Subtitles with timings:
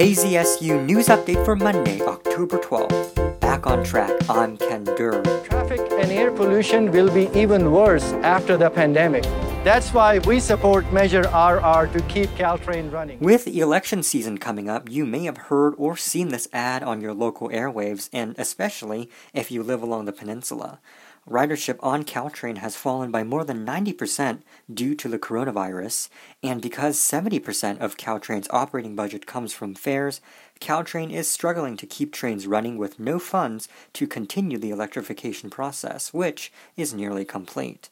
[0.00, 3.38] KZSU News Update for Monday, October 12th.
[3.40, 5.20] Back on track, I'm Ken Durr.
[5.44, 9.24] Traffic and air pollution will be even worse after the pandemic.
[9.62, 13.20] That's why we support Measure RR to keep Caltrain running.
[13.20, 17.12] With election season coming up, you may have heard or seen this ad on your
[17.12, 20.80] local airwaves, and especially if you live along the peninsula
[21.28, 24.40] ridership on Caltrain has fallen by more than 90%
[24.72, 26.08] due to the coronavirus,
[26.42, 30.20] and because 70% of Caltrain's operating budget comes from fares,
[30.60, 36.12] Caltrain is struggling to keep trains running with no funds to continue the electrification process,
[36.12, 37.90] which is nearly complete.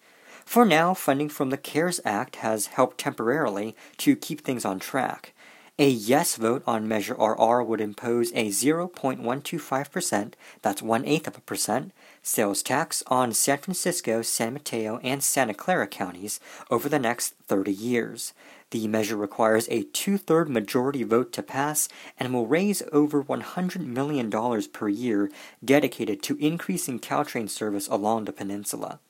[0.49, 5.35] For now, funding from the CARES Act has helped temporarily to keep things on track.
[5.79, 11.43] A yes vote on Measure RR would impose a 0.125%, that's one eighth of a
[11.43, 11.93] percent,
[12.23, 17.71] sales tax on San Francisco, San Mateo, and Santa Clara counties over the next 30
[17.71, 18.33] years.
[18.71, 23.85] The measure requires a two third majority vote to pass and will raise over $100
[23.85, 24.31] million
[24.73, 25.31] per year
[25.63, 29.01] dedicated to increasing Caltrain service along the peninsula.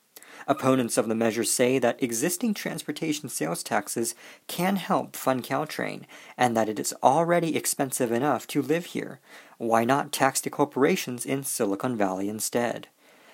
[0.46, 4.14] Opponents of the measure say that existing transportation sales taxes
[4.46, 6.04] can help fund Caltrain,
[6.36, 9.20] and that it is already expensive enough to live here.
[9.58, 12.88] Why not tax the corporations in Silicon Valley instead?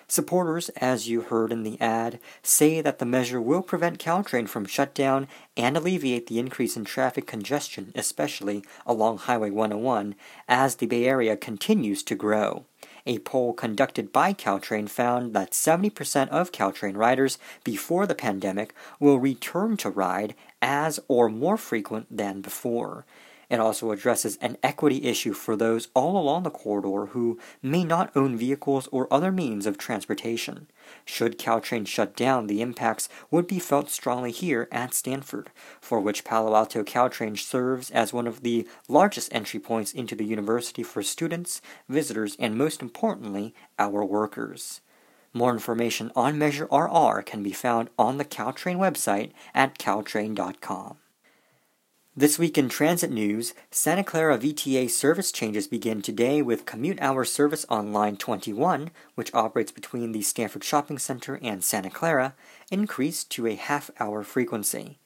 [0.07, 4.65] Supporters, as you heard in the ad, say that the measure will prevent Caltrain from
[4.65, 10.13] shutdown and alleviate the increase in traffic congestion, especially along Highway 101,
[10.47, 12.65] as the Bay Area continues to grow.
[13.07, 19.19] A poll conducted by Caltrain found that 70% of Caltrain riders before the pandemic will
[19.19, 23.05] return to ride as or more frequent than before.
[23.49, 28.15] It also addresses an equity issue for those all along the corridor who may not
[28.15, 30.67] own vehicles or other means of transportation.
[31.05, 36.23] Should Caltrain shut down, the impacts would be felt strongly here at Stanford, for which
[36.23, 41.03] Palo Alto Caltrain serves as one of the largest entry points into the university for
[41.03, 44.81] students, visitors, and most importantly, our workers.
[45.33, 50.97] More information on Measure RR can be found on the Caltrain website at caltrain.com.
[52.17, 57.25] This week in transit news, Santa Clara VTA service changes begin today with commute hour
[57.25, 62.33] service on Line 21, which operates between the Stanford Shopping Center and Santa Clara,
[62.71, 64.97] increased to a half hour frequency.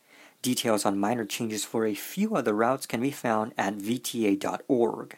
[0.44, 5.18] Details on minor changes for a few other routes can be found at VTA.org.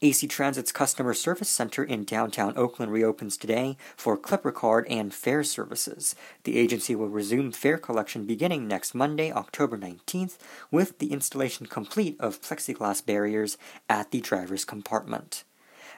[0.00, 5.42] AC Transit's Customer Service Center in downtown Oakland reopens today for Clipper Card and fare
[5.42, 6.14] services.
[6.44, 10.38] The agency will resume fare collection beginning next Monday, October 19th,
[10.70, 13.58] with the installation complete of plexiglass barriers
[13.88, 15.42] at the driver's compartment.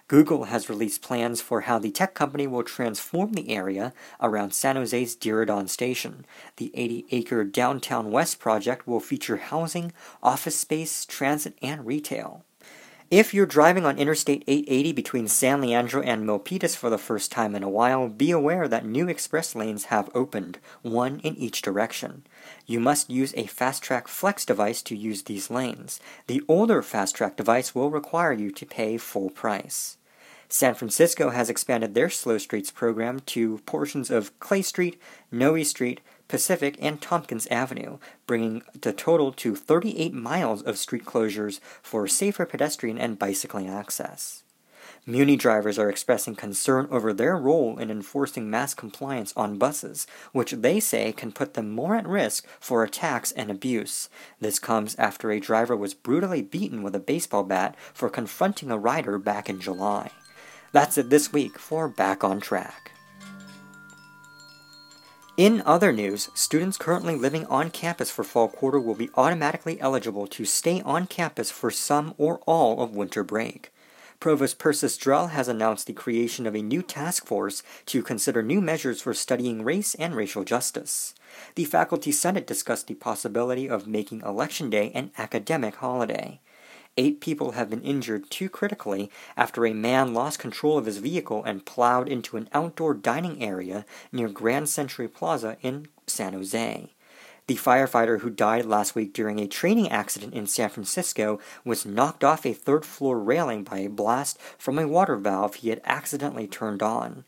[0.08, 4.76] Google has released plans for how the tech company will transform the area around San
[4.76, 6.24] Jose's Diridon Station.
[6.56, 12.46] The 80 acre Downtown West project will feature housing, office space, transit, and retail.
[13.10, 17.56] If you're driving on Interstate 880 between San Leandro and Milpitas for the first time
[17.56, 22.22] in a while, be aware that new express lanes have opened, one in each direction.
[22.66, 25.98] You must use a FasTrak Flex device to use these lanes.
[26.28, 29.96] The older FasTrak device will require you to pay full price.
[30.48, 35.00] San Francisco has expanded their Slow Streets program to portions of Clay Street,
[35.32, 36.00] Noe Street,
[36.30, 42.46] Pacific, and Tompkins Avenue, bringing the total to 38 miles of street closures for safer
[42.46, 44.44] pedestrian and bicycling access.
[45.04, 50.52] Muni drivers are expressing concern over their role in enforcing mask compliance on buses, which
[50.52, 54.08] they say can put them more at risk for attacks and abuse.
[54.40, 58.78] This comes after a driver was brutally beaten with a baseball bat for confronting a
[58.78, 60.12] rider back in July.
[60.70, 62.92] That's it this week for Back on Track.
[65.40, 70.26] In other news, students currently living on campus for fall quarter will be automatically eligible
[70.26, 73.72] to stay on campus for some or all of winter break.
[74.20, 78.60] Provost Persis Drell has announced the creation of a new task force to consider new
[78.60, 81.14] measures for studying race and racial justice.
[81.54, 86.40] The Faculty Senate discussed the possibility of making Election Day an academic holiday.
[87.02, 91.42] Eight people have been injured too critically after a man lost control of his vehicle
[91.44, 96.90] and plowed into an outdoor dining area near Grand Century Plaza in San Jose.
[97.46, 102.22] The firefighter who died last week during a training accident in San Francisco was knocked
[102.22, 106.46] off a third floor railing by a blast from a water valve he had accidentally
[106.46, 107.24] turned on.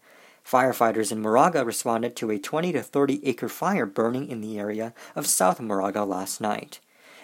[0.47, 4.93] Firefighters in Moraga responded to a 20 to 30 acre fire burning in the area
[5.17, 6.79] of South Moraga last night.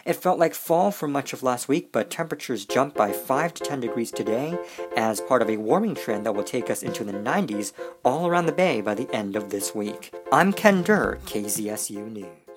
[0.04, 3.64] It felt like fall for much of last week, but temperatures jumped by 5 to
[3.64, 4.58] 10 degrees today
[4.96, 7.72] as part of a warming trend that will take us into the 90s
[8.04, 10.14] all around the bay by the end of this week.
[10.32, 12.47] I'm Ken Durr, KZSU News.